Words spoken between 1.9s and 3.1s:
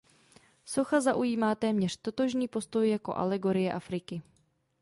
totožný postoj